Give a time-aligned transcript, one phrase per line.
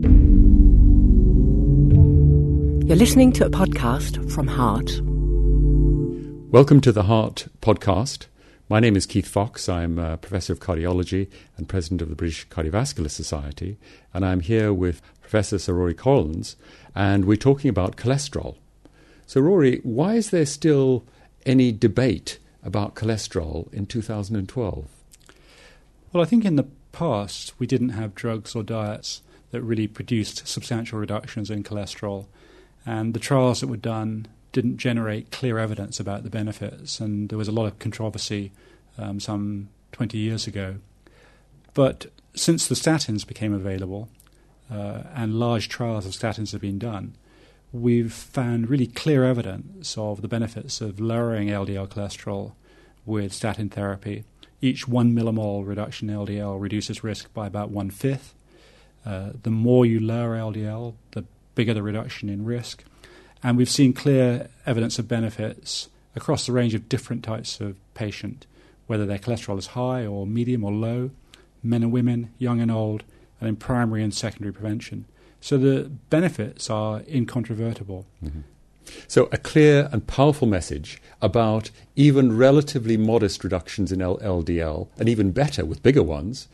[0.00, 0.10] You're
[2.96, 5.00] listening to a podcast from Heart.
[6.52, 8.26] Welcome to the Heart podcast.
[8.68, 9.68] My name is Keith Fox.
[9.68, 13.76] I'm a professor of cardiology and president of the British Cardiovascular Society,
[14.14, 16.54] and I'm here with Professor Sir Rory Collins,
[16.94, 18.54] and we're talking about cholesterol.
[19.26, 21.04] So, Rory, why is there still
[21.44, 24.86] any debate about cholesterol in 2012?
[26.12, 30.46] Well, I think in the past we didn't have drugs or diets that really produced
[30.46, 32.26] substantial reductions in cholesterol,
[32.84, 37.38] and the trials that were done didn't generate clear evidence about the benefits, and there
[37.38, 38.50] was a lot of controversy
[38.96, 40.76] um, some 20 years ago.
[41.74, 44.08] But since the statins became available,
[44.70, 47.14] uh, and large trials of statins have been done,
[47.72, 52.52] we've found really clear evidence of the benefits of lowering LDL cholesterol
[53.04, 54.24] with statin therapy.
[54.60, 58.34] Each one millimole reduction in LDL reduces risk by about one fifth.
[59.08, 62.84] Uh, the more you lower LDL, the bigger the reduction in risk.
[63.42, 68.46] And we've seen clear evidence of benefits across the range of different types of patient,
[68.86, 71.10] whether their cholesterol is high or medium or low,
[71.62, 73.02] men and women, young and old,
[73.40, 75.06] and in primary and secondary prevention.
[75.40, 78.04] So the benefits are incontrovertible.
[78.22, 78.40] Mm-hmm.
[79.06, 85.30] So, a clear and powerful message about even relatively modest reductions in LDL, and even
[85.30, 86.48] better with bigger ones,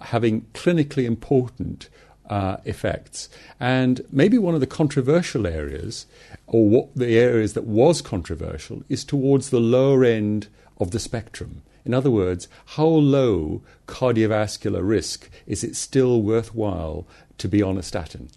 [0.00, 1.88] having clinically important
[2.28, 3.28] uh, effects.
[3.58, 6.06] And maybe one of the controversial areas,
[6.46, 11.62] or what the areas that was controversial, is towards the lower end of the spectrum.
[11.84, 17.06] In other words, how low cardiovascular risk is it still worthwhile
[17.38, 18.28] to be on a statin?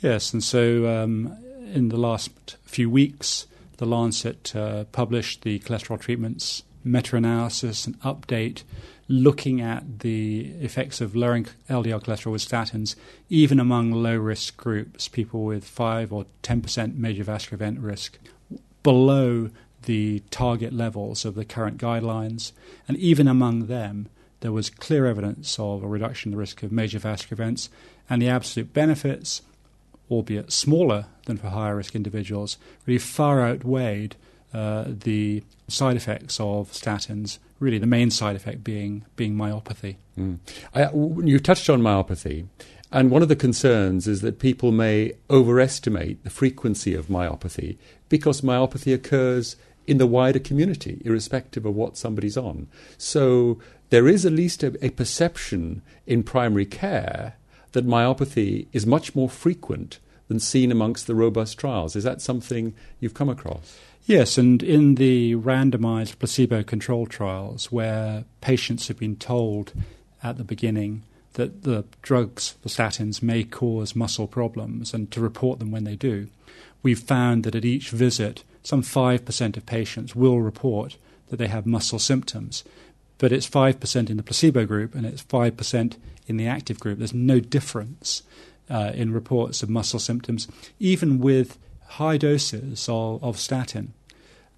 [0.00, 1.36] Yes, and so um,
[1.72, 3.46] in the last few weeks,
[3.78, 8.62] the Lancet uh, published the cholesterol treatments meta analysis and update
[9.08, 12.96] looking at the effects of lowering LDL cholesterol with statins,
[13.28, 18.18] even among low risk groups, people with 5 or 10% major vascular event risk,
[18.82, 19.50] below
[19.82, 22.52] the target levels of the current guidelines.
[22.88, 24.08] And even among them,
[24.40, 27.68] there was clear evidence of a reduction in the risk of major vascular events,
[28.08, 29.42] and the absolute benefits,
[30.10, 34.16] albeit smaller than for higher risk individuals, really far outweighed
[34.54, 37.38] uh, the side effects of statins.
[37.60, 39.96] Really, the main side effect being being myopathy.
[40.18, 40.38] Mm.
[40.74, 40.90] I,
[41.26, 42.46] you touched on myopathy,
[42.92, 47.76] and one of the concerns is that people may overestimate the frequency of myopathy
[48.08, 49.56] because myopathy occurs
[49.86, 52.68] in the wider community, irrespective of what somebody's on.
[52.96, 53.58] So
[53.90, 57.34] there is at least a, a perception in primary care
[57.72, 59.98] that myopathy is much more frequent
[60.28, 61.96] than seen amongst the robust trials.
[61.96, 63.78] Is that something you've come across?
[64.06, 69.72] Yes, and in the randomized placebo controlled trials where patients have been told
[70.22, 71.04] at the beginning
[71.34, 75.96] that the drugs, the statins, may cause muscle problems and to report them when they
[75.96, 76.28] do,
[76.82, 80.98] we've found that at each visit, some 5% of patients will report
[81.28, 82.62] that they have muscle symptoms.
[83.16, 86.98] But it's 5% in the placebo group and it's 5% in the active group.
[86.98, 88.22] There's no difference
[88.68, 90.46] uh, in reports of muscle symptoms,
[90.78, 91.58] even with
[91.94, 93.92] high doses of, of statin.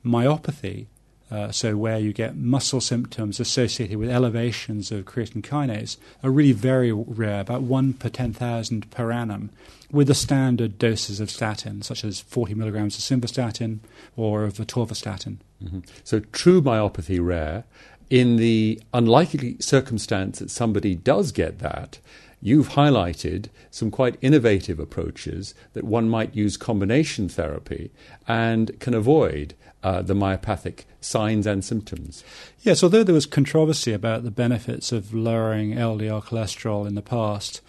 [0.04, 0.86] Myopathy,
[1.30, 6.52] uh, so where you get muscle symptoms associated with elevations of creatine kinase, are really
[6.52, 9.50] very rare, about 1 per 10,000 per annum,
[9.90, 13.80] with the standard doses of statin, such as 40 milligrams of simvastatin
[14.16, 15.38] or of atorvastatin.
[15.62, 15.80] Mm-hmm.
[16.04, 17.64] So true myopathy rare.
[18.08, 21.98] In the unlikely circumstance that somebody does get that,
[22.40, 27.90] You've highlighted some quite innovative approaches that one might use combination therapy
[28.28, 32.24] and can avoid uh, the myopathic signs and symptoms.
[32.60, 37.60] Yes, although there was controversy about the benefits of lowering LDL cholesterol in the past,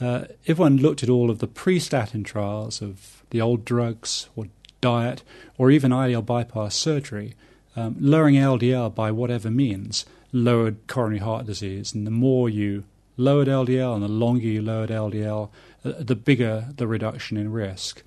[0.00, 4.28] uh, if one looked at all of the pre statin trials of the old drugs
[4.36, 4.46] or
[4.80, 5.22] diet
[5.56, 7.34] or even ileal bypass surgery,
[7.76, 11.94] um, lowering LDL by whatever means lowered coronary heart disease.
[11.94, 12.84] And the more you
[13.16, 15.50] lowered LDL and the longer you lowered LDL,
[15.84, 18.02] uh, the bigger the reduction in risk.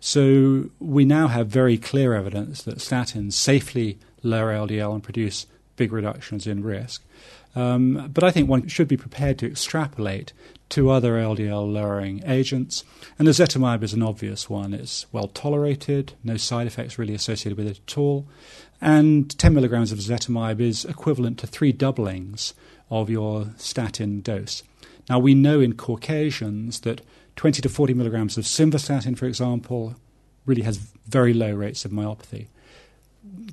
[0.00, 5.46] So we now have very clear evidence that statins safely lower LDL and produce
[5.76, 7.02] big reductions in risk.
[7.54, 10.34] Um, but I think one should be prepared to extrapolate
[10.68, 12.84] to other LDL lowering agents.
[13.18, 14.74] And ezetimibe is an obvious one.
[14.74, 18.26] It's well tolerated, no side effects really associated with it at all.
[18.80, 22.52] And 10 milligrams of ezetimibe is equivalent to three doublings
[22.90, 24.62] of your statin dose.
[25.08, 27.00] Now, we know in Caucasians that
[27.36, 29.94] 20 to 40 milligrams of simvastatin, for example,
[30.46, 30.78] really has
[31.08, 32.46] very low rates of myopathy.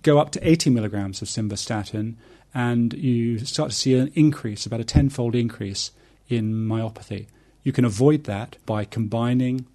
[0.02, 2.16] Go up to 80 milligrams of simvastatin,
[2.54, 5.92] and you start to see an increase, about a tenfold increase
[6.30, 7.28] in myopathy.
[7.64, 9.66] You can avoid that by combining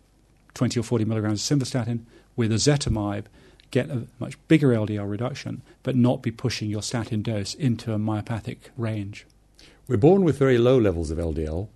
[0.55, 2.01] 20 or 40 milligrams of simvastatin
[2.37, 3.25] with ezetimibe,
[3.71, 7.99] get a much bigger LDL reduction, but not be pushing your statin dose into a
[7.99, 9.27] myopathic range.
[9.89, 11.67] We're born with very low levels of LDL,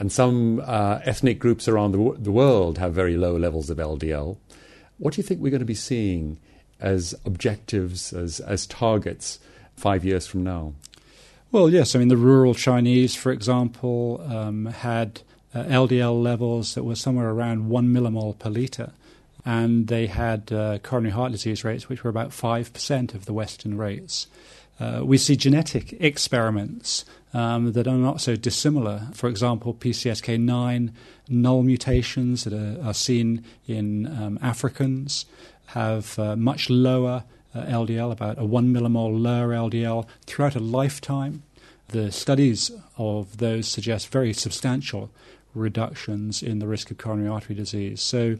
[0.00, 3.76] and some uh, ethnic groups around the, w- the world have very low levels of
[3.76, 4.38] LDL.
[4.96, 6.38] What do you think we're going to be seeing
[6.80, 9.38] as objectives, as, as targets,
[9.76, 10.72] five years from now?
[11.50, 11.94] Well, yes.
[11.94, 15.20] I mean, the rural Chinese, for example, um, had
[15.54, 18.92] uh, LDL levels that were somewhere around one millimole per litre,
[19.44, 23.76] and they had uh, coronary heart disease rates which were about 5% of the Western
[23.76, 24.26] rates.
[24.82, 29.06] Uh, we see genetic experiments um, that are not so dissimilar.
[29.12, 30.90] For example, PCSK9
[31.28, 35.24] null mutations that are, are seen in um, Africans
[35.66, 37.22] have uh, much lower
[37.54, 41.44] uh, LDL, about a 1 millimole lower LDL throughout a lifetime.
[41.88, 45.10] The studies of those suggest very substantial
[45.54, 48.02] reductions in the risk of coronary artery disease.
[48.02, 48.38] So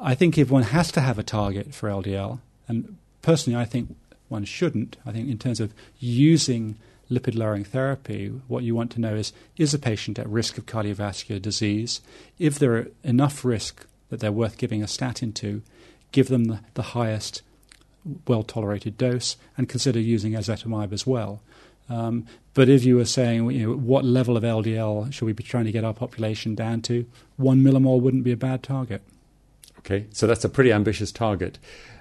[0.00, 3.94] I think if one has to have a target for LDL, and personally I think
[4.28, 6.76] one shouldn't, I think in terms of using
[7.10, 10.66] lipid lowering therapy, what you want to know is is a patient at risk of
[10.66, 12.00] cardiovascular disease?
[12.38, 15.62] If there are enough risk that they're worth giving a statin to,
[16.12, 17.42] give them the, the highest
[18.26, 21.42] well tolerated dose and consider using ezetimibe as well.
[21.90, 25.42] Um, but if you were saying, you know, what level of LDL should we be
[25.42, 29.02] trying to get our population down to, one millimole wouldn't be a bad target.
[29.78, 31.58] Okay, so that's a pretty ambitious target.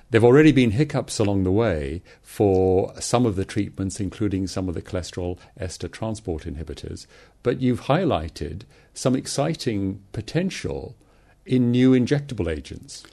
[0.09, 4.69] There have already been hiccups along the way for some of the treatments, including some
[4.69, 7.07] of the cholesterol ester transport inhibitors.
[7.43, 8.61] But you've highlighted
[8.93, 10.95] some exciting potential
[11.45, 13.03] in new injectable agents.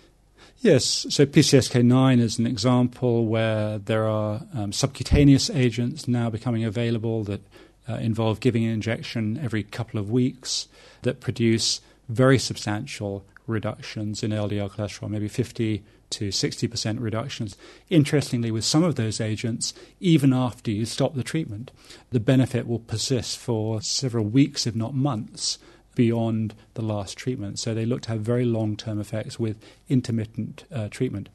[0.58, 7.24] Yes, so PCSK9 is an example where there are um, subcutaneous agents now becoming available
[7.24, 7.42] that
[7.88, 10.68] uh, involve giving an injection every couple of weeks
[11.02, 17.56] that produce very substantial reductions in LDL cholesterol, maybe 50 to 60% reductions.
[17.90, 21.70] Interestingly, with some of those agents, even after you stop the treatment,
[22.10, 25.58] the benefit will persist for several weeks, if not months,
[25.94, 27.58] beyond the last treatment.
[27.58, 31.28] So they look to have very long term effects with intermittent uh, treatment.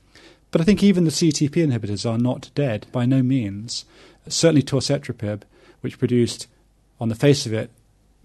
[0.51, 3.85] But I think even the CETP inhibitors are not dead, by no means.
[4.27, 5.43] Certainly torcetrapib,
[5.81, 6.47] which produced,
[6.99, 7.69] on the face of it,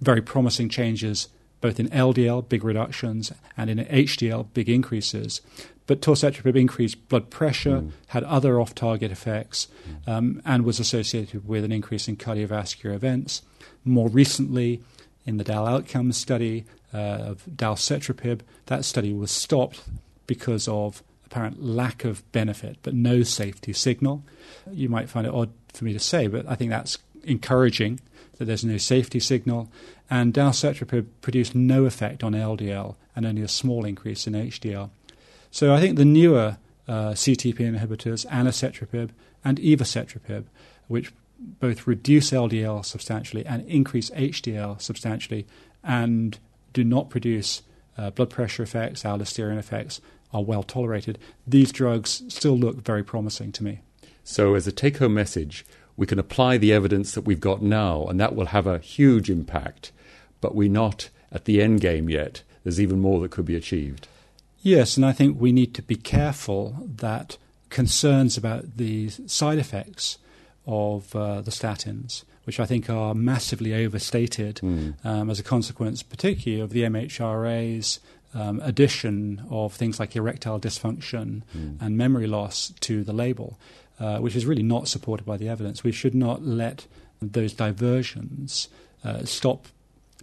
[0.01, 1.29] very promising changes
[1.65, 5.41] both in LDL, big reductions, and in HDL, big increases.
[5.87, 7.91] But torcetrapib increased blood pressure, mm.
[8.09, 9.69] had other off target effects,
[10.07, 13.41] um, and was associated with an increase in cardiovascular events.
[13.83, 14.83] More recently,
[15.25, 19.85] in the DAL outcomes study uh, of dalcetrapib, that study was stopped
[20.27, 24.23] because of apparent lack of benefit but no safety signal.
[24.71, 28.01] You might find it odd for me to say, but I think that's encouraging
[28.37, 29.71] that there's no safety signal.
[30.11, 34.91] And dalcetrapib produced no effect on LDL and only a small increase in HDL.
[35.51, 36.59] So I think the newer
[36.89, 39.11] uh, CETP inhibitors, anacetrapib
[39.45, 40.45] and evacetrapib,
[40.89, 45.47] which both reduce LDL substantially and increase HDL substantially
[45.83, 46.39] and
[46.73, 47.63] do not produce
[47.97, 50.01] uh, blood pressure effects, aldosterone effects,
[50.33, 51.19] are well tolerated.
[51.47, 53.81] These drugs still look very promising to me.
[54.25, 55.65] So, as a take home message,
[55.97, 59.31] we can apply the evidence that we've got now, and that will have a huge
[59.31, 59.93] impact,
[60.41, 62.43] but we're not at the end game yet.
[62.63, 64.09] There's even more that could be achieved.
[64.63, 67.37] Yes, and I think we need to be careful that
[67.69, 70.19] concerns about the side effects
[70.67, 74.95] of uh, the statins, which I think are massively overstated mm.
[75.05, 78.01] um, as a consequence, particularly of the MHRA's
[78.35, 81.81] um, addition of things like erectile dysfunction mm.
[81.81, 83.59] and memory loss to the label,
[84.01, 85.85] uh, which is really not supported by the evidence.
[85.85, 86.87] We should not let
[87.21, 88.69] those diversions
[89.05, 89.69] uh, stop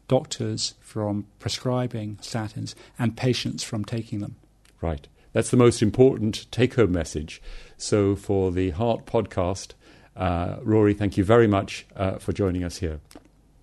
[0.07, 4.35] doctors from prescribing statins and patients from taking them.
[4.81, 5.07] Right.
[5.33, 7.41] That's the most important take home message.
[7.77, 9.73] So, for the Heart podcast,
[10.15, 12.99] uh, Rory, thank you very much uh, for joining us here.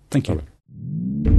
[0.09, 1.38] Thank you.